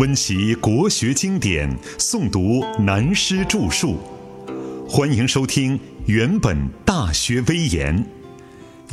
[0.00, 3.98] 温习国学经典，诵读南师著述。
[4.88, 6.56] 欢迎收听《原本
[6.86, 8.02] 大学威严》，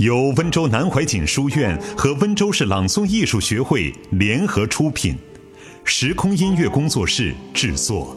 [0.04, 5.16] 由温州南怀瑾书院和温州市朗诵艺术学会联合出品，
[5.86, 8.14] 时空音乐工作室制作。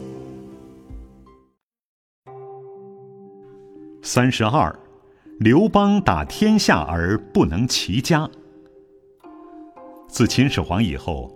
[4.01, 4.77] 三十二，
[5.39, 8.29] 刘邦打天下而不能齐家。
[10.09, 11.33] 自秦始皇以后。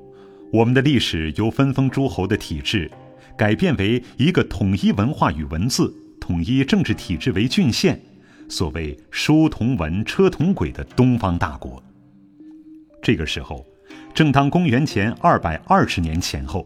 [0.56, 2.90] 我们的历史由分封诸侯的体制，
[3.38, 8.00] 改变为一个统一文化与文字、统一政治体制为郡县，
[8.48, 11.84] 所谓书同文、车同轨的东方大国。
[13.04, 13.66] 这个时候，
[14.14, 16.66] 正当公元前二百二十年前后。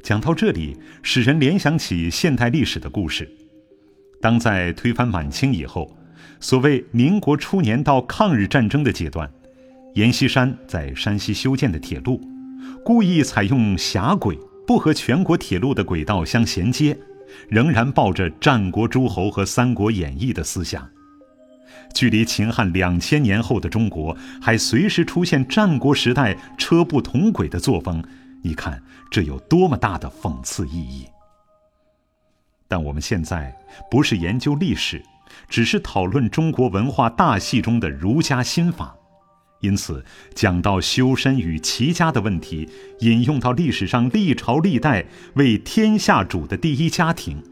[0.00, 3.28] 讲到这里，使人联想起现代历史的故事。
[4.20, 5.98] 当在推翻满清以后，
[6.38, 9.28] 所谓民国初年到抗日战争的阶段，
[9.94, 12.20] 阎锡山在山西修建的铁路。
[12.84, 16.96] 故意采用狭轨，不和全国铁路的轨道相衔接，
[17.48, 20.88] 仍然抱着战国诸侯和《三国演义》的思想。
[21.94, 28.02] 距离秦汉两千年后的中国，还随时出现战国时代车不同轨的作风，
[28.42, 31.06] 你看这有多么大的讽刺意义？
[32.68, 33.56] 但我们现在
[33.90, 35.02] 不是研究历史，
[35.48, 38.95] 只是讨论中国文化大戏中的儒家心法。
[39.60, 40.04] 因此，
[40.34, 42.68] 讲到修身与齐家的问题，
[43.00, 47.42] 引用到历史上历朝历代为天下主的第一家庭。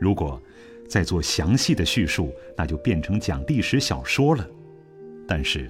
[0.00, 0.40] 如果
[0.88, 4.46] 再做详细的叙述，那就变成讲历史小说了。
[5.28, 5.68] 但是，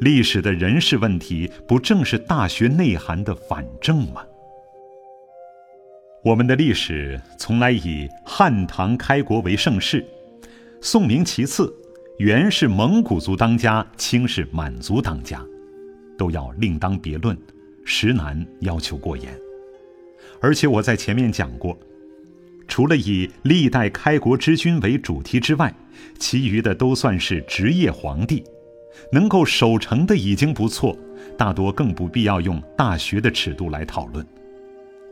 [0.00, 4.24] 历史的人事问题，不正是大学内涵的反证吗？
[6.24, 10.04] 我们的历史从来以汉唐开国为盛世，
[10.80, 11.72] 宋明其次。
[12.18, 15.44] 元是蒙古族当家，清是满族当家，
[16.16, 17.36] 都要另当别论，
[17.84, 19.38] 实难要求过严。
[20.40, 21.78] 而且我在前面讲过，
[22.66, 25.70] 除了以历代开国之君为主题之外，
[26.18, 28.42] 其余的都算是职业皇帝，
[29.12, 30.96] 能够守成的已经不错，
[31.36, 34.26] 大多更不必要用大学的尺度来讨论。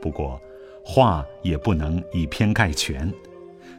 [0.00, 0.40] 不过，
[0.82, 3.12] 话也不能以偏概全，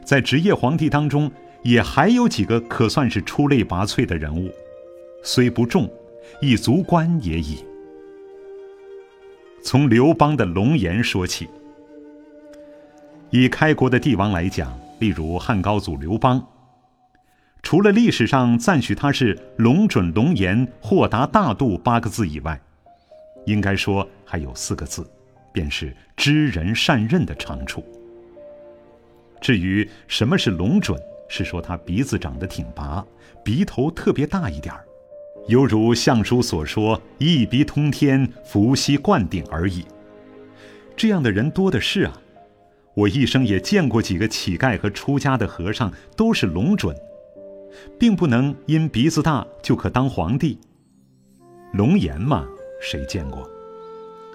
[0.04, 1.28] 在职业皇帝当中。
[1.66, 4.52] 也还有几个可算是出类拔萃的人物，
[5.24, 5.90] 虽不重，
[6.40, 7.58] 亦足观也已。
[9.64, 11.48] 从刘邦的龙颜说起，
[13.30, 16.46] 以开国的帝王来讲，例如汉高祖刘邦，
[17.64, 22.60] 除了历史上赞许他是龙准龙颜、豁达大度八个字以外，
[23.44, 25.04] 应该说还有四个字，
[25.52, 27.84] 便是知人善任的长处。
[29.40, 30.96] 至于什么是龙准？
[31.28, 33.04] 是说他鼻子长得挺拔，
[33.44, 34.84] 鼻头特别大一点儿，
[35.48, 39.84] 犹如相书所说“一鼻通天，伏羲灌顶”而已。
[40.96, 42.12] 这样的人多的是啊，
[42.94, 46.96] 我一生也见过几个乞丐和出家的和尚，都是龙准，
[47.98, 50.58] 并不能因鼻子大就可当皇帝。
[51.72, 52.46] 龙颜嘛，
[52.80, 53.48] 谁见过？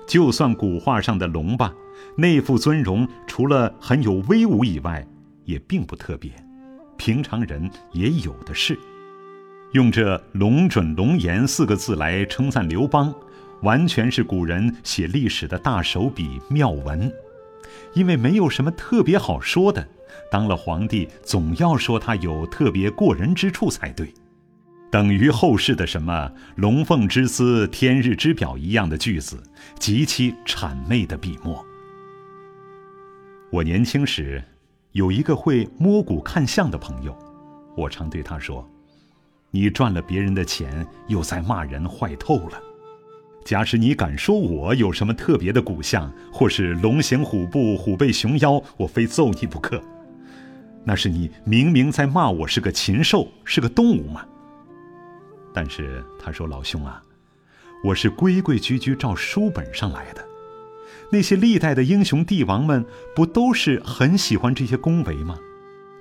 [0.08, 1.74] 就算古画上的龙吧，
[2.18, 5.08] 那副尊容除了很有威武以外，
[5.46, 6.32] 也并不特别。
[7.02, 8.78] 平常人也有的是，
[9.72, 13.12] 用这“龙准龙颜”四个字来称赞刘邦，
[13.64, 17.12] 完全是古人写历史的大手笔妙文。
[17.96, 19.84] 因为没有什么特别好说的，
[20.30, 24.14] 当了皇帝总要说他有特别过人之处才对，
[24.92, 29.42] 等于后世的什么“龙凤之姿，天日之表”一样的句子，
[29.80, 31.66] 极其谄媚的笔墨。
[33.50, 34.44] 我年轻时。
[34.94, 37.18] 有一个会摸骨看相的朋友，
[37.78, 38.70] 我常对他说
[39.50, 42.62] ：“你赚了别人的钱，又在骂人，坏透了。
[43.46, 49.82] 假使你敢说我有什么特别的骨相，或是龙行虎步、虎背熊腰，我非揍你不可。
[50.84, 54.26] 那是你明明在骂我是个禽兽，是个动物嘛。
[55.54, 57.02] 但是他说：‘老兄啊，
[57.84, 60.24] 我是规规矩矩照书本上来的。’”
[61.12, 65.38] 那些历代的英雄帝王们，不都是很喜欢这些恭维吗？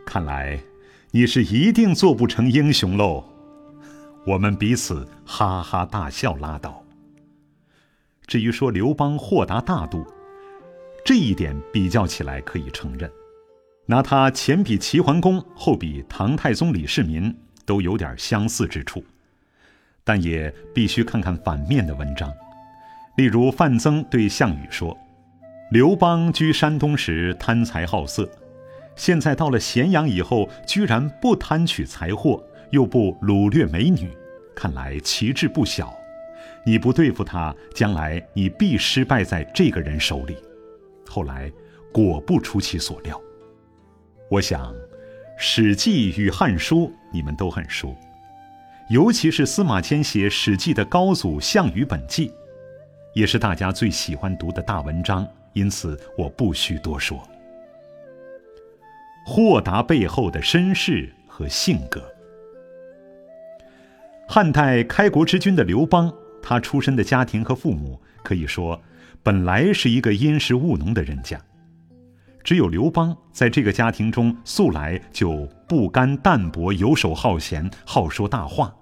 [0.07, 0.61] 看来
[1.11, 3.25] 你是一定做不成英雄喽。
[4.25, 6.85] 我们彼此哈哈大笑，拉倒。
[8.27, 10.07] 至于说刘邦豁达大度，
[11.05, 13.11] 这一点比较起来可以承认。
[13.87, 17.37] 拿他前比齐桓公，后比唐太宗李世民，
[17.67, 19.03] 都有点相似之处。
[20.05, 22.33] 但也必须看看反面的文章。
[23.21, 24.97] 例如范增对项羽说
[25.71, 28.27] ：“刘邦居山东时贪财好色，
[28.97, 34.09] 现在到了咸阳以后，居然不贪取财货，又不掳掠美女，
[34.57, 35.95] 看来奇志不小。
[36.65, 40.35] 你不对付他，将来你必失败在这个人手里。
[41.07, 41.53] 后来
[41.93, 43.21] 果不出其所料。
[44.31, 44.73] 我想，
[45.37, 47.95] 《史记》与《汉书》你们都很熟，
[48.89, 52.29] 尤其是司马迁写《史记》的高祖《项羽本纪》，
[53.13, 57.23] 也是大家最喜欢读的大文章，因此我不需多说。
[59.27, 62.03] 豁达背后的身世和性格。
[64.29, 66.13] 汉代开国之君的刘邦。
[66.43, 68.81] 他出身的家庭和父母可以说，
[69.23, 71.39] 本来是一个殷实务农的人家。
[72.43, 78.75] 只有刘邦在这个家庭中素来就不甘淡泊、游手好闲、好说大话，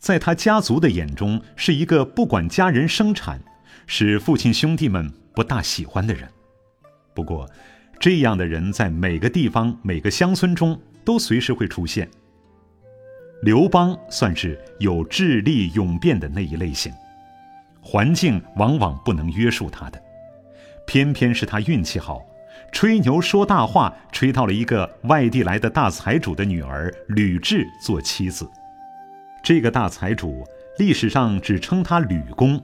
[0.00, 3.40] 在他家族的眼中是一个不管家人生产，
[3.86, 6.28] 使父亲兄弟们不大喜欢的人。
[7.14, 7.48] 不过，
[7.98, 12.08] 这样的人在每个地方、每个乡村中都随时会出现。
[13.42, 16.92] 刘邦算是有智力勇辩的那一类型，
[17.80, 20.02] 环境往往不能约束他的，
[20.86, 22.22] 偏偏是他运气好，
[22.72, 28.50] 吹牛说大话，吹到了一个外地来的大财主的女儿吕雉做妻子。
[29.42, 30.44] 这个大财主
[30.78, 32.60] 历史上只称他吕公，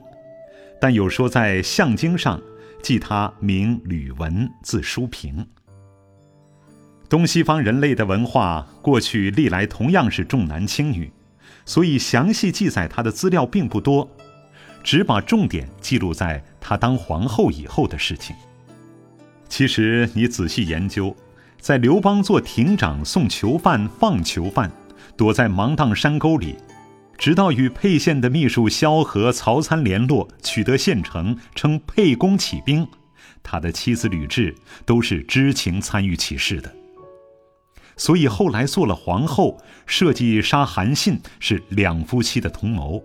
[0.83, 2.41] 但有说在相经上
[2.81, 5.47] 记他名吕文，字叔平。
[7.07, 11.09] 东西方人类的文化过去历来同样是重男轻女，
[11.65, 14.09] 所以详细记载他的资料并不多，
[14.83, 18.35] 只把重点记录在他当皇后以后的事情。
[19.47, 21.15] 其实你仔细研究，
[21.61, 24.69] 在刘邦做亭长送囚犯、放囚犯，
[25.15, 26.57] 躲在芒砀山沟里，
[27.17, 32.87] 直到与沛县的秘书萧何、曹参联络，取得县城，称沛公起兵，
[33.41, 34.53] 他的妻子吕雉
[34.85, 36.73] 都是知情参与其事的。
[37.95, 43.03] 所以后来做了皇后，设计杀韩信是两夫妻的同谋。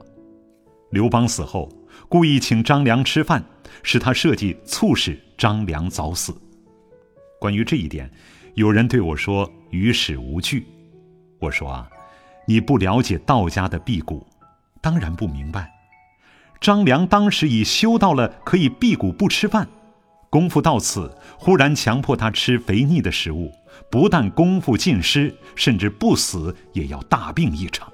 [0.91, 1.69] 刘邦死后，
[2.09, 3.45] 故意请张良吃饭，
[3.83, 6.35] 是他设计促使张良早死。
[7.39, 8.11] 关于这一点，
[8.55, 10.67] 有人对我说与史无据。
[11.39, 11.89] 我说啊，
[12.49, 14.27] 你不了解道家的辟谷，
[14.81, 15.71] 当然不明白。
[16.59, 19.69] 张良当时已修到了可以辟谷不吃饭。
[20.31, 23.53] 功夫到此，忽然强迫他吃肥腻的食物，
[23.91, 27.93] 不但功夫尽失，甚至不死也要大病一场。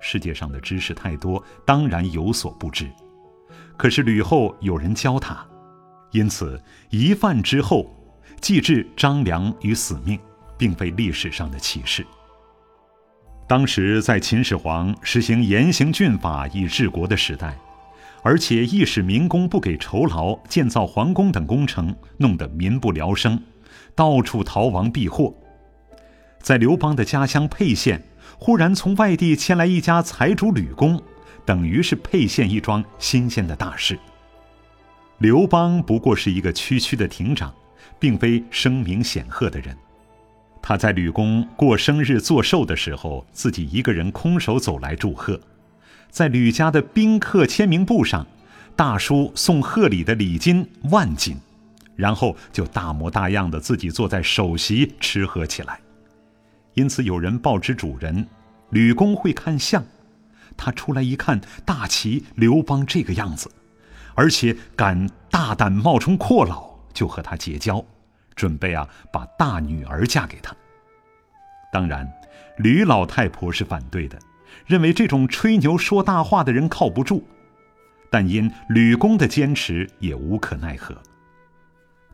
[0.00, 2.90] 世界上的知识太多，当然有所不知。
[3.76, 5.46] 可是吕后有人教他，
[6.10, 6.60] 因此
[6.90, 7.88] 一饭之后，
[8.40, 10.18] 既置张良于死命，
[10.58, 12.04] 并非历史上的奇事。
[13.46, 17.56] 当时在秦始皇实行严刑峻法以治国的时代。
[18.22, 23.40] 而且亦使民工不给酬劳，建造皇宫等工程，弄得民不聊生，
[23.94, 25.32] 到处逃亡避祸。
[26.40, 28.02] 在刘邦的家乡沛县，
[28.36, 31.00] 忽然从外地迁来一家财主吕公，
[31.44, 33.96] 等于是沛县一桩新鲜的大事。
[35.18, 37.54] 刘邦不过是一个区区的亭长，
[38.00, 39.76] 并非声名显赫的人。
[40.68, 45.40] 他在吕公过生日做寿的时候，自己一个人空手走来祝贺。
[46.10, 48.26] 在吕家的宾客签名簿上，
[48.74, 51.36] 大叔送贺礼的礼金万金，
[51.94, 55.78] 然后就大模大样的自己坐在首席吃喝起来。
[56.74, 58.26] 因此有人报知主人，
[58.70, 59.84] 吕公会看相，
[60.56, 63.48] 他出来一看，大齐刘邦这个样子，
[64.16, 67.84] 而且敢大胆冒充阔老，就和他结交，
[68.36, 70.54] 准备啊把大女儿嫁给他。
[71.72, 72.08] 当然，
[72.58, 74.16] 吕老太婆是反对的。
[74.64, 77.22] 认为这种吹牛说大话的人靠不住，
[78.10, 80.96] 但因吕公的坚持也无可奈何。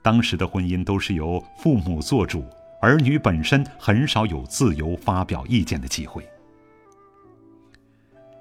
[0.02, 2.44] 当时的婚姻都是由父母做主，
[2.80, 6.28] 儿女本身很少有自由发表意见的机会。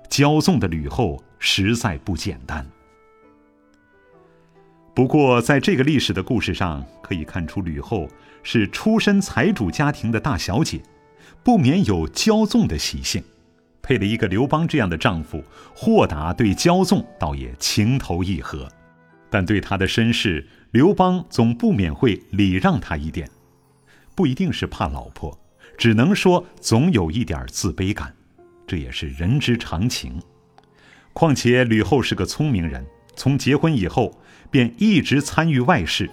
[0.10, 2.66] 骄纵的吕后实在不简单。
[4.94, 8.10] 不过，在这个历史的故事上，可以看出吕后
[8.44, 10.82] 是出身财主家庭的大小姐，
[11.44, 13.24] 不免有骄纵的习性。
[13.82, 15.44] 配了一个刘邦这样的丈夫，
[15.74, 18.68] 豁达对骄纵倒也情投意合，
[19.30, 23.30] 但对他的身世，刘邦总不免会礼让他一点，
[24.14, 25.40] 不一定是怕老婆，
[25.78, 28.14] 只能说总有一点自卑感，
[28.68, 30.22] 这也是人之常情。
[31.14, 34.21] 况且吕后是个聪明人，从结婚以后
[34.52, 36.08] 便一直参与外事。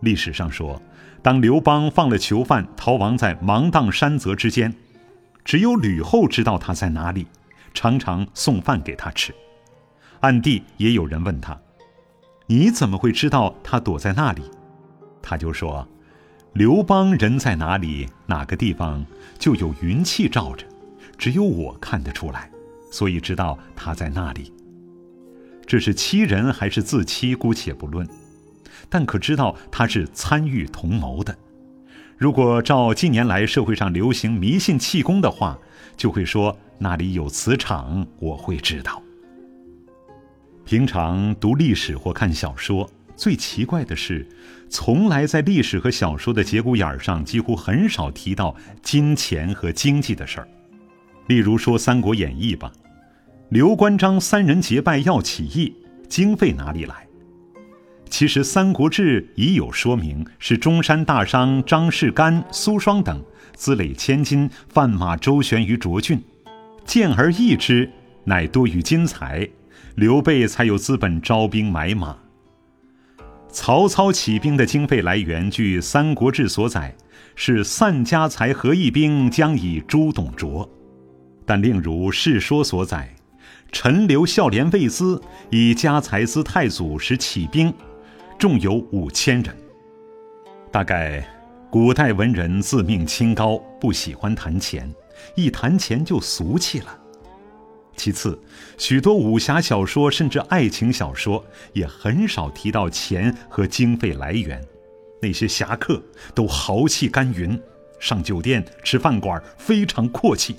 [0.00, 0.82] 历史上说，
[1.22, 4.74] 当刘邦放了囚犯，逃亡在芒砀山泽之间。
[5.44, 7.26] 只有吕后知道他在哪里，
[7.72, 9.34] 常常送饭给他吃。
[10.20, 11.58] 暗地也有人问他
[12.46, 14.42] ：“你怎么会知道他躲在那里？”
[15.22, 15.88] 他就说
[16.52, 19.06] ：“刘邦人在哪里，哪个地方
[19.38, 20.66] 就有云气罩着，
[21.16, 22.50] 只有我看得出来。
[22.90, 24.52] 所以知道他在那里。
[25.68, 28.08] 这是欺人还是自欺，姑且不论，
[28.88, 31.36] 但可知道他是参与同谋的。
[32.16, 35.58] 如果照近年来社会上流行迷信气功的话，
[35.94, 39.02] 就会说那里有磁场，我会知道。
[40.64, 44.26] 平常读历史或看小说，最奇怪的是，
[44.70, 50.48] 从来在历史和小说的节骨眼上，几乎很少提到金钱和经济的事儿。
[51.26, 52.72] 例如说《三国演义》吧，
[53.50, 55.74] 刘关张三人结拜要起义，
[56.06, 57.06] 经费哪里来？
[58.10, 63.24] 其实《三国志》已有说明，是中山大商张士干、苏双等
[63.54, 66.22] 资累千金，贩马周旋于涿郡，
[66.84, 67.90] 见而易之，
[68.24, 69.48] 乃多于金财，
[69.94, 72.18] 刘备才有资本招兵买马。
[73.50, 76.94] 曹操起兵的经费来源，据《三国志》所载，
[77.34, 80.70] 是散家财合义兵，将以诛董卓。
[81.46, 83.14] 但另如《世说》所载，
[83.70, 85.20] 陈留孝廉魏资
[85.50, 87.72] 以家财资太祖时起兵。
[88.38, 89.54] 众有五千人。
[90.70, 91.26] 大概，
[91.70, 94.92] 古代文人自命清高，不喜欢谈钱，
[95.34, 96.98] 一谈钱就俗气了。
[97.96, 98.40] 其次，
[98.76, 104.64] 许多武侠小说甚至爱情小说也很少提到钱和经费来源。
[105.20, 106.00] 那些侠客
[106.32, 107.60] 都豪气干云，
[107.98, 110.56] 上酒店吃饭馆非常阔气，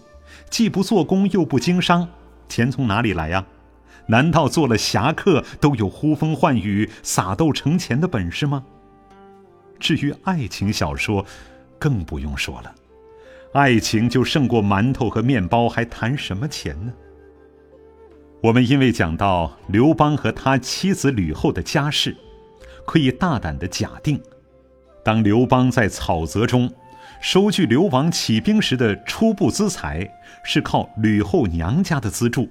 [0.49, 2.05] 既不做工又不经商，
[2.49, 3.45] 钱从哪里来呀？
[4.07, 8.65] 难道做了侠客都有呼风唤雨、撒豆成钱的本事吗？
[9.79, 11.23] 至于爱情小说，
[11.77, 12.73] 更不用说了，
[13.53, 16.91] 爱情就胜过馒头和面包，还谈什么钱呢？
[18.41, 22.15] 我们因为讲到刘邦和他妻子吕后的家世，
[22.85, 24.19] 可以大胆的假定，
[25.03, 26.71] 当刘邦在草泽中
[27.21, 30.09] 收据刘王起兵时的初步资财，
[30.43, 32.49] 是靠吕后娘家的资助。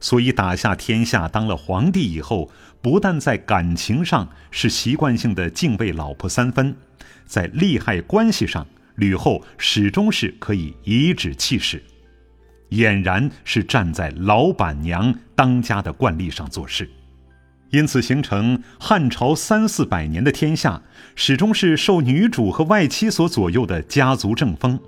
[0.00, 2.50] 所以打下天下，当了皇帝以后，
[2.82, 6.74] 不但在感情上是习惯性的敬畏老婆三分，
[7.24, 11.80] 在利害关系上，吕后始终是可以颐指气使，
[12.70, 16.90] 俨然是站在老板娘当家的惯例上做事，
[17.70, 20.82] 因此形成汉朝三四百年的天下，
[21.14, 24.78] 始终是受女主和外戚所左右的家族正风。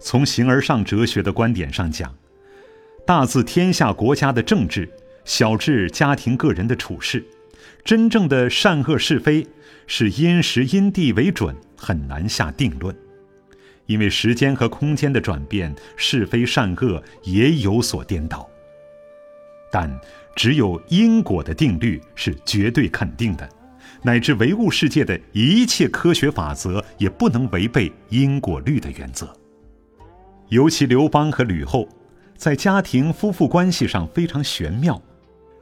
[0.00, 2.14] 从形而上哲学的观点上讲。
[3.06, 4.88] 大自天下国家的政治，
[5.24, 7.24] 小至家庭个人的处事，
[7.84, 9.46] 真正的善恶是非
[9.86, 12.96] 是因时因地为准，很难下定论。
[13.86, 18.48] 因为时间和空间的转变，是非善恶也有所颠倒。
[19.70, 19.88] 但
[20.36, 23.48] 只有因果的定律是绝对肯定的，
[24.02, 29.28] 乃至唯物世界的一切科学法则也不能违背因果律的原则。
[30.50, 31.88] 尤其刘邦和吕后。
[32.38, 35.00] 在家庭夫妇关系上非常玄妙，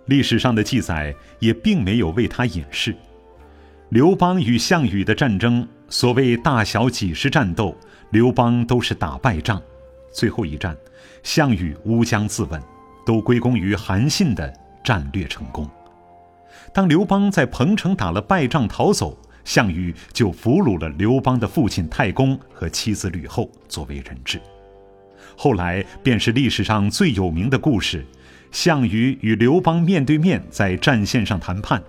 [0.07, 2.93] 历史上的记载也并没有为他掩饰。
[3.91, 7.77] 刘邦与项羽的战争，所谓大小几十战斗，
[8.11, 9.63] 刘邦都是打败仗，
[10.13, 10.77] 最后一战，
[11.23, 12.61] 项羽乌江自刎，
[13.07, 14.53] 都归功于韩信的
[14.85, 15.69] 战略成功。
[16.73, 24.41] 当刘邦在彭城打了败仗逃走，项羽就俘虏了刘邦的父亲太公和妻子吕后作为人质。
[25.37, 28.05] 后来便是历史上最有名的故事：
[28.53, 31.83] 项羽与刘邦面对面在战线上谈判。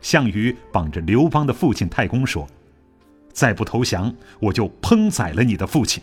[0.00, 2.46] 项羽绑着刘邦的父亲太公说
[3.32, 6.02] ：“再不投降，我就烹宰了你的父亲。”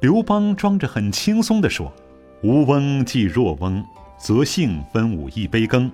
[0.00, 1.92] 刘邦装着很轻松地说
[2.44, 3.82] ：“吴翁既若翁，
[4.18, 5.90] 则幸分五一杯羹。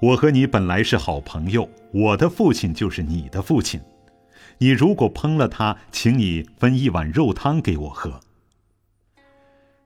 [0.00, 3.80] 我和你本来是好朋友，我的父亲就是你的父亲。
[4.58, 8.20] 你如果烹了他，请你分一碗肉汤给我喝。”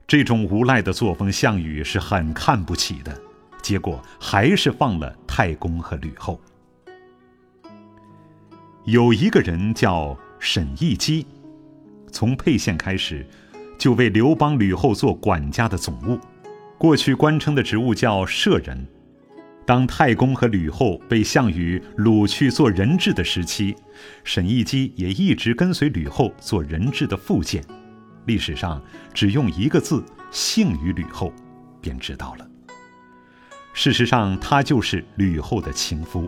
[0.05, 3.19] 这种无赖的作风，项羽是很看不起的，
[3.61, 6.39] 结果还是放了太公和吕后。
[8.85, 11.25] 有一个人叫沈亦基，
[12.11, 13.25] 从沛县开始，
[13.79, 16.19] 就为刘邦、吕后做管家的总务，
[16.83, 18.85] 过去官称的职务叫舍人。
[19.65, 23.73] 当太公和吕后被项羽掳去做人质的时期，
[24.25, 27.63] 沈亦基也一直跟随吕后做人质的附件。
[28.25, 31.31] 历史上只用一个字“幸”于吕后，
[31.79, 32.45] 便知道了。
[33.71, 36.27] 事实上，他就是吕后的情夫。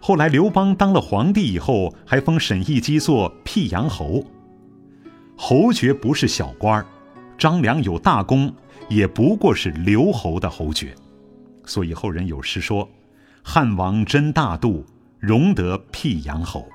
[0.00, 4.24] 后来刘邦当了皇帝以后，还封沈亦基做辟阳侯。
[5.36, 6.86] 侯爵不是小官儿，
[7.38, 8.52] 张良有大功，
[8.94, 10.94] 也不过是刘侯的侯爵。
[11.64, 12.88] 所以后人有诗说
[13.42, 14.84] ：“汉王真大度，
[15.18, 16.68] 容得辟阳侯。”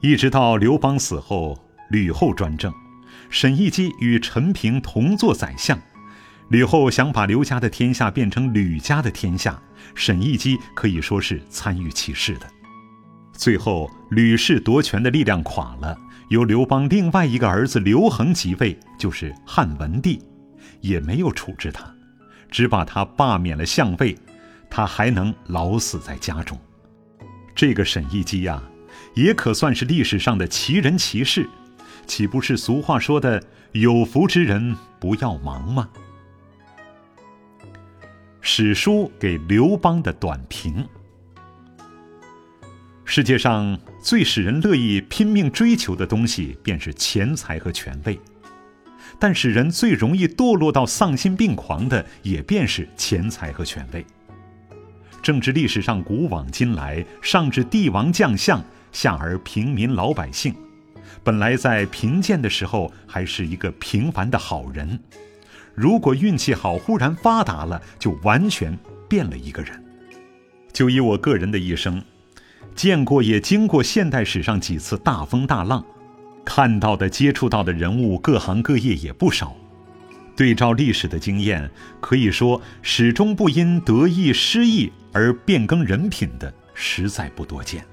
[0.00, 1.58] 一直到刘邦死后，
[1.90, 2.72] 吕后专政。
[3.28, 5.78] 沈亦基与陈平同做宰相，
[6.48, 9.60] 吕后想把刘家的天下变成吕家的天下，
[9.94, 12.46] 沈亦基可以说是参与其事的。
[13.32, 15.98] 最后，吕氏夺权的力量垮了，
[16.28, 20.22] 由刘邦另外一个儿子刘恒即位，就是汉文帝，
[20.80, 21.94] 也没有处置他，
[22.50, 24.16] 只把他罢免了相位，
[24.70, 26.58] 他还能老死在家中。
[27.54, 28.62] 这个沈亦基呀，
[29.14, 31.48] 也可算是历史上的奇人奇事，
[32.06, 33.42] 岂不是俗话说的
[33.72, 35.88] “有福之人不要忙”吗？
[38.40, 40.86] 史书给刘邦的短评：
[43.04, 48.14] 世界上最使人乐意拼命追求的东西，便是钱财和权位；
[49.18, 54.04] 但使人最容易堕落到丧心病狂的，也便是钱财和权位。
[55.22, 60.54] 政治历史上古往今来，上至帝王将相，下而平民老百姓，
[61.24, 65.00] 本来在贫贱的时候还是一个平凡的好人。
[65.74, 69.82] 如果运气好，忽然发达了，就完全变了一个人。
[70.72, 72.02] 就以我个人的一生，
[72.74, 75.84] 见过也经过现代史上几次大风大浪，
[76.46, 79.54] 看到的、接触到的人物，各行各业也不少。
[80.36, 81.68] 对照历史的经验，
[82.00, 87.84] 可以说始终不因得意失意而变更人品的，实在不多见。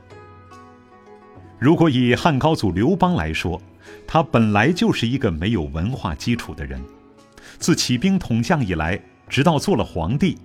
[1.58, 3.62] 如果以汉高祖刘邦来说，
[4.06, 6.82] 他本来就是一个没有文化基础的人。
[7.58, 10.38] 自起兵统将以来，直到做了皇帝，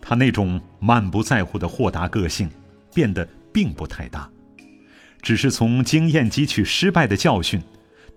[0.00, 2.48] 他那种满不在乎的豁达个性
[2.94, 4.30] 变得并不太大，
[5.22, 7.62] 只是从经验汲取失败的教训，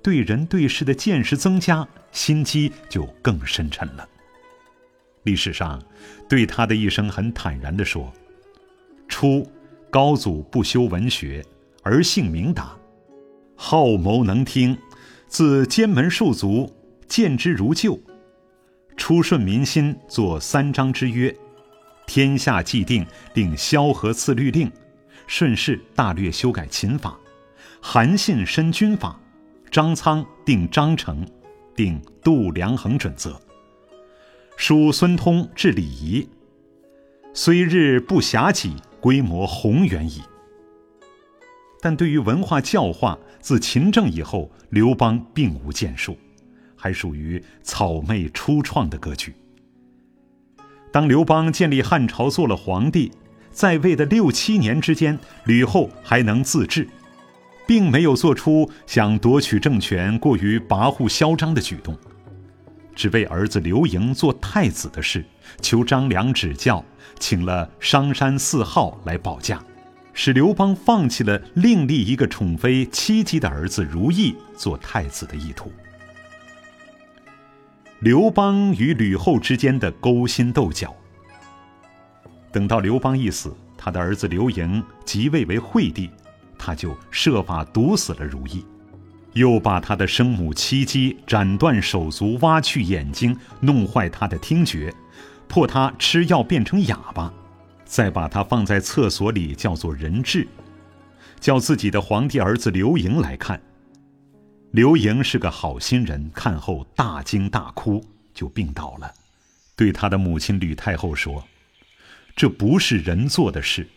[0.02, 4.08] 对人对事的见识增加，心机就更深沉了。
[5.24, 5.82] 历史上
[6.28, 8.12] 对他的一生很坦然地说：
[9.08, 9.50] 初，
[9.90, 11.46] 高祖不修文学，
[11.82, 12.76] 而性明达，
[13.56, 14.78] 好谋能听，
[15.28, 16.74] 自监门戍卒，
[17.08, 18.00] 见之如旧。
[18.96, 21.36] 初顺民心，作三章之约，
[22.06, 24.72] 天下既定，令萧何赐律令，
[25.36, 27.20] 顺势大略修改秦法，
[27.82, 29.20] 韩信申军法，
[29.72, 31.28] 张苍定章程，
[31.76, 33.42] 定度量衡准则。
[34.58, 36.30] 书孙通治礼仪，
[37.34, 40.22] 虽日不暇己，规模宏远矣。
[41.82, 46.16] 但对于文化教化，自秦政以后，刘邦并无建树。
[46.76, 49.34] 还属于草昧初创的格局。
[50.92, 53.12] 当刘邦建立汉朝做了皇帝，
[53.54, 56.88] 在位的六七年之间，吕后还能自治，
[57.68, 61.96] 并没有做出想夺取政权、过于跋扈嚣张的举动，
[62.96, 65.24] 只为儿子刘盈做太子的事，
[65.62, 66.84] 求张良指教，
[67.20, 69.64] 请了商山四号来保驾，
[70.14, 75.72] 使刘邦放弃了另立一个宠妃戚姬的儿子如意做太子的意图。
[78.00, 80.94] 刘邦与吕后之间的勾心斗角。
[82.54, 86.10] 等到刘邦一死，他的儿子刘盈即位为惠帝，
[86.58, 88.64] 他就设法毒死了如意，
[89.34, 94.94] 又把他的生母戚姬斩断手足、挖去眼睛，弄坏他的听觉，
[95.48, 97.34] 迫他吃药变成哑巴，
[97.86, 100.48] 再把他放在厕所里叫做人质，
[101.40, 103.60] 叫自己的皇帝儿子刘盈来看。
[104.70, 109.12] 刘盈是个好心人，看后大惊大哭，就病倒了。
[109.76, 111.44] 对他的母亲吕太后说
[112.36, 113.88] ：“这不是人做的事。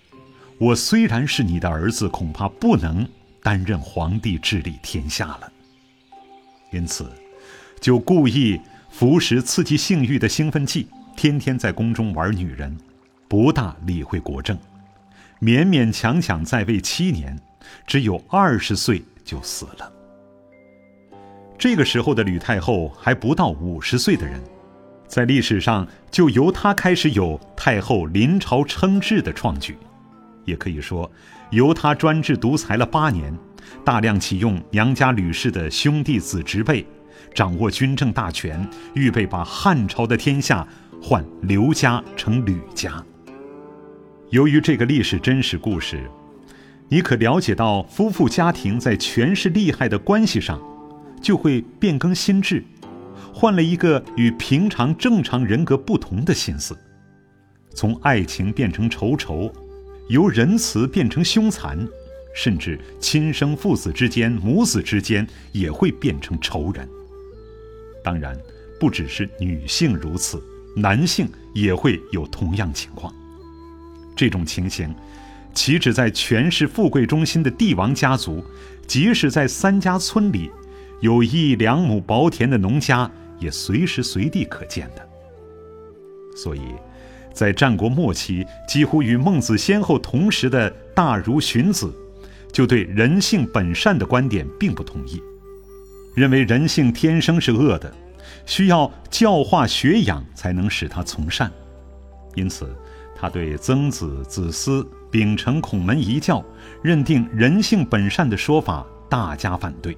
[0.59, 3.07] 我虽然是你的儿子，恐怕不能
[3.42, 5.53] 担任皇帝治理天下了。
[6.72, 7.11] 因此，
[7.81, 12.77] 就故意服食刺激性欲的兴奋剂，天天在宫中玩女人，
[13.29, 14.59] 不大理会国政，
[15.40, 17.38] 勉勉强强在位七年，
[17.87, 19.92] 只有二十岁就死了。”
[21.59, 24.42] 这个时候的吕太后还不到五十岁的人，
[25.07, 29.77] 在历史上就由他开始有太后临朝称制的创举，
[30.45, 31.11] 也可以说，
[31.51, 33.37] 由他专制独裁了八年，
[33.85, 36.85] 大量启用娘家吕氏的兄弟子侄辈，
[37.35, 40.66] 掌握军政大权，预备把汉朝的天下
[41.01, 43.03] 换刘家成吕家。
[44.31, 46.11] 由于这个历史真实故事，
[46.88, 50.61] 你可了解到夫妇家庭在权势利害的关系上。
[51.19, 52.62] 就会变更心智，
[53.33, 56.76] 换了一个与平常正常人格不同的心思，
[57.74, 59.52] 从爱情变成仇仇，
[60.09, 61.87] 由仁慈变成凶残，
[62.35, 66.88] 甚至亲生父子之间、母子之间也会变成仇人。
[68.02, 68.37] 当然，
[68.79, 70.42] 不只是女性如此，
[70.76, 73.12] 男性也会有同样情况。
[74.14, 74.94] 这种情形，
[75.52, 78.44] 岂止在权势富贵中心的帝王家族，
[78.87, 80.50] 即使在三家村里。
[81.00, 85.09] 有一两亩薄田的农家也随时随地可见的。
[86.35, 86.61] 所以，
[87.32, 91.92] 在战国末期，几乎与孟子先后同时的大儒荀子，
[92.52, 95.22] 就对人性本善的观点并不同意，
[96.14, 97.92] 认为人性天生是恶的，
[98.44, 101.50] 需要教化学养才能使他从善。
[102.35, 102.74] 因此，
[103.14, 106.44] 他对曾子、子思秉承孔门一教，
[106.82, 109.96] 认定人性本善的说法大加反对。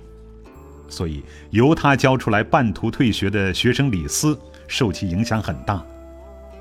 [0.89, 5.85] 所以，由他教出来半途退学的学生李斯，受其影响很大。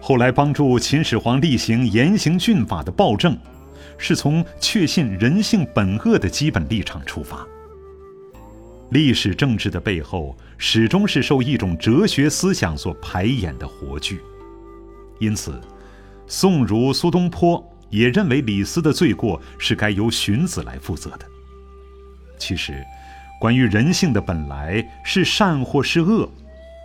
[0.02, 3.38] 后来帮助秦始皇厉行严刑峻法的暴政，
[3.98, 7.48] 是从确信人性本恶的基本立场出发。
[8.92, 14.22] 历史政治的背后，始终是受一种哲学思想所排演的活剧。
[15.20, 15.60] 因此，
[16.28, 21.26] 宋儒苏东坡也认为李斯的罪过是该由荀子来负责的。
[22.38, 22.84] 其实。
[23.40, 26.30] 关于人性的本来是善或是恶，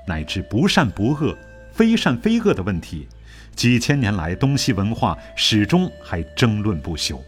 [0.07, 1.37] 乃至不善不恶、
[1.73, 3.09] 非善非恶的问题，
[3.57, 7.19] 几千年来东西文化始终还争论不休。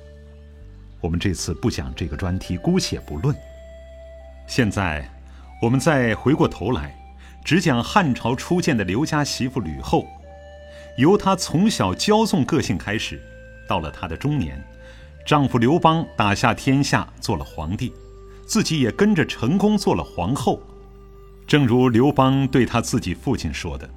[1.01, 3.35] 我们这次不讲这个专题，姑且不论。
[4.47, 5.09] 现在，
[5.63, 6.95] 我们再回过头来，
[7.43, 10.07] 只讲汉朝初见的刘家媳妇吕后，
[10.99, 13.19] 由她从小骄纵个性开始，
[13.67, 14.63] 到了她的中年，
[15.25, 17.91] 丈夫刘邦打下天下，做了皇帝。
[18.47, 20.61] 自己也跟着成功做了皇后，
[21.47, 23.89] 正如刘邦对他自己父亲说的：“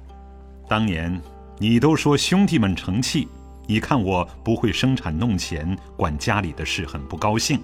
[0.68, 1.20] 当年
[1.58, 3.28] 你都说兄弟们成器，
[3.66, 7.60] 你看我不会生产弄钱，管家里的事很不高兴。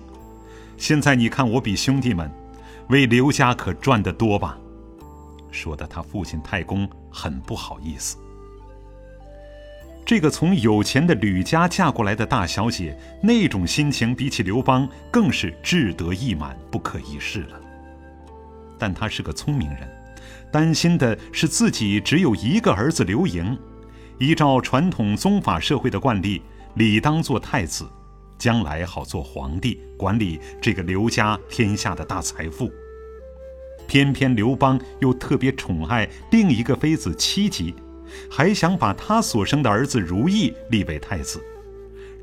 [0.76, 2.30] 现在你看我比兄弟们，
[2.88, 4.58] 为刘家可赚得多吧？”
[5.50, 8.16] 说的他父亲太公很不好意思。
[10.06, 17.58] 这个从有钱的吕家嫁过来的大小姐，那种心情比起刘邦更是志得意满、不可一世了。
[18.78, 19.88] 但她是个聪明人，
[20.52, 23.58] 担心的是自己只有一个儿子刘盈，
[24.18, 26.42] 依照传统宗法社会的惯例，
[26.74, 27.86] 理当做太子，
[28.36, 32.70] 将来好做皇帝，管理这个刘家天下的大财富。
[33.86, 37.74] 偏偏刘邦又特别宠爱另一个妃子戚姬。
[38.30, 41.42] 还想把他所生的儿子如意立为太子，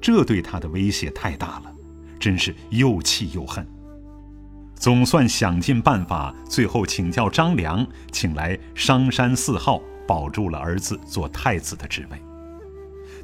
[0.01, 1.71] 这对他的威胁太大了，
[2.19, 3.65] 真是又气又恨。
[4.75, 12.17] 总算想尽办法，最后请教张良，请来商山四号，保住了儿子做太子的职位。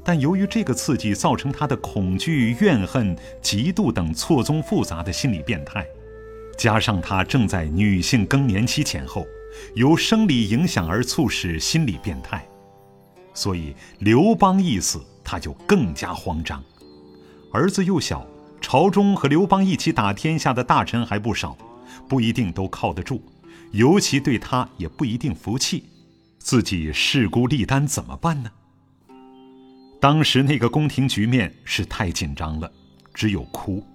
[0.03, 5.86] 但由于这个刺激造成他的恐惧、怨恨、嫉妒等错综复杂的心理变态，
[6.58, 9.25] 加上他正在女性更年期前后，
[9.73, 12.47] 由生理影响而促使心理变态。
[13.38, 16.63] 所以刘邦一死，他就更加慌张。
[17.54, 18.26] 儿子又小，
[18.60, 21.56] 朝中和刘邦一起打天下的大臣还不少，
[22.10, 23.21] 不一定都靠得住，
[23.73, 25.84] 尤其对他也不一定服气。
[26.39, 28.50] 自己势孤力单怎么办呢？
[30.02, 32.71] 当时那个宫廷局面是太紧张了，
[33.13, 33.86] 只有哭。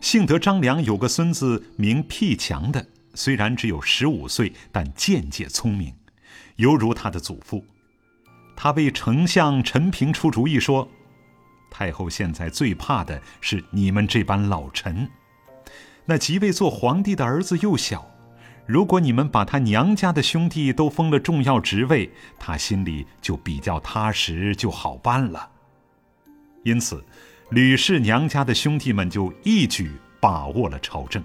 [0.00, 5.92] 幸得张良有个孙子名辟强的，虽然只有十五岁，但见解聪明，
[6.56, 7.62] 犹如他的祖父。
[8.54, 10.88] 他为丞相陈平出主意说
[11.70, 15.08] ：“太后现在最怕的是你们这班老臣。
[16.04, 18.08] 那即位做皇帝的儿子又小，
[18.66, 25.50] 如果你们把他娘家的兄弟都封了重要职位，他心里就比较踏实，就好办了。
[26.62, 27.04] 因此，
[27.50, 31.22] 吕氏娘家的兄弟们就一举把握了朝政。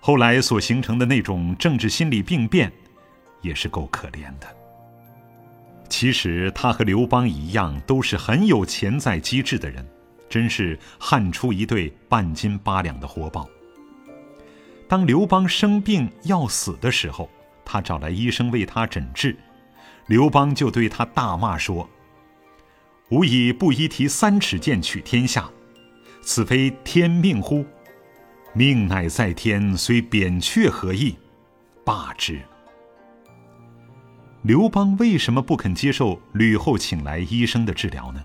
[0.00, 2.72] 后来所形成的那种政治心理病变，
[3.40, 4.46] 也是够可怜的。”
[5.92, 9.86] 其实他和刘邦一样，都是很有潜在机智的人，
[10.26, 13.46] 真是汉初一对半斤八两的活宝。
[14.88, 17.28] 当刘邦生病要死的时候，
[17.62, 19.36] 他找来医生为他诊治，
[20.06, 21.86] 刘邦就对他大骂说
[23.12, 25.50] ：“吾以布衣提三尺剑取天下，
[26.22, 27.66] 此非天命乎？
[28.54, 31.14] 命乃在天，虽扁鹊何益？
[31.84, 32.40] 罢之。”
[34.42, 38.20] 刘邦为什么不肯接受吕后请来医生的治疗呢？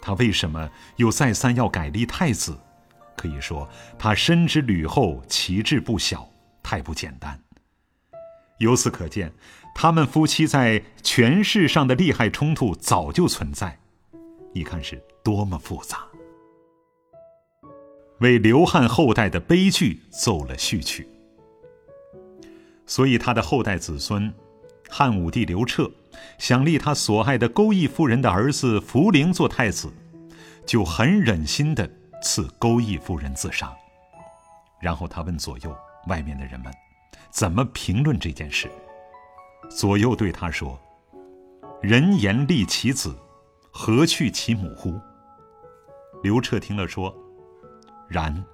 [0.00, 2.56] 他为什么又再三要改立太子？
[3.16, 3.66] 可以说，
[3.98, 6.28] 他深知吕后奇志不小，
[6.62, 7.40] 太不简单。
[8.58, 9.32] 由此可见，
[9.74, 13.78] 他们夫妻在权势上的利害冲突早就存在。
[14.52, 16.04] 你看是多么复杂，
[18.20, 21.08] 为刘汉后代的悲剧奏了序曲。
[22.84, 24.30] 所以他的后代子孙。
[24.88, 25.90] 汉武帝刘彻
[26.38, 29.92] 想立他所爱的钩弋夫人的儿子福陵做太子，
[30.64, 31.90] 就很忍心的
[32.22, 33.74] 赐钩弋夫人自杀。
[34.80, 35.76] 然后他问左右
[36.08, 36.72] 外面的人们，
[37.30, 38.70] 怎么评论这件事？
[39.70, 40.78] 左右对他说
[41.82, 43.16] ：“人言立其子，
[43.72, 44.98] 何去其母乎？”
[46.22, 47.14] 刘彻听了说
[48.08, 48.44] ：“然。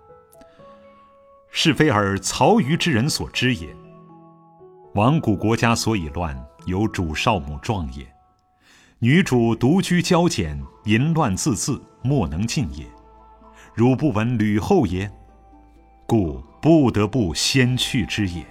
[1.51, 3.77] 是非尔曹虞之人所知也。
[4.95, 8.07] 亡古国家所以乱，有主少母壮也。
[8.99, 12.85] 女主独居骄俭，淫乱自恣，莫能进也。
[13.75, 15.11] 汝不闻吕后也？
[16.07, 18.45] 故不得不先去之也。”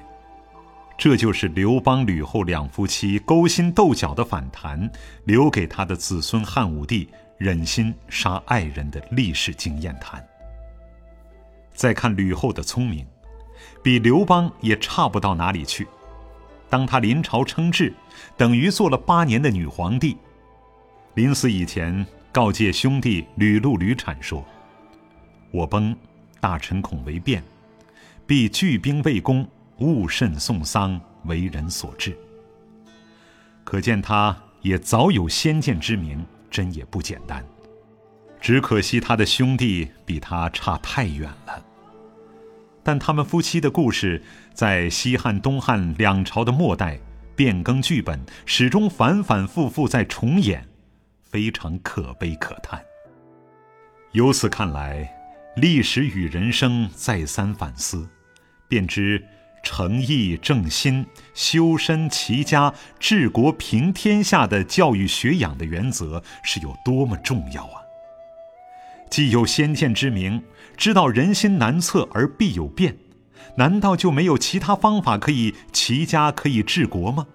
[0.98, 4.92] 这就是刘邦、吕后两夫妻勾心斗角的反弹，
[5.26, 10.24] 留给他的子孙汉武帝忍心杀爱人的历史经验谈。
[11.74, 13.06] 再看吕后的聪明，
[13.82, 15.88] 比刘邦也差不到哪里去。
[16.72, 17.94] 当他临朝称制，
[18.38, 20.18] 等于做了八年的女皇帝。
[21.14, 24.44] 临死以前，告诫兄弟吕禄、吕产说
[25.52, 25.94] ：“我崩，
[26.40, 27.44] 大臣恐为变，
[28.26, 29.46] 必聚兵为攻。”
[29.80, 32.16] 勿甚送丧，为人所治。
[33.64, 37.44] 可见他也早有先见之明，真也不简单。
[38.40, 41.66] 只可惜他的兄弟比他差太远了。
[42.84, 44.22] 但他们夫妻的故事，
[44.54, 47.00] 在西汉、东汉两朝的末代
[47.36, 50.68] 变更剧本，始终反反复复在重演，
[51.24, 52.84] 非常可悲可叹。
[54.12, 55.10] 由此看来，
[55.56, 58.10] 历史与人生再三反思，
[58.68, 59.24] 便知。
[59.64, 67.81] 诚意正心、修身齐家、治国平天下的教育学养的原则是有多么重要啊！
[69.12, 70.42] 既有先见之明，
[70.78, 72.98] 知道人心难测而必有变，
[73.58, 77.28] 难道就没有其他方法可以齐家、可以治国吗？